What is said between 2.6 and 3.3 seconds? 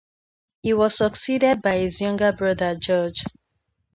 George.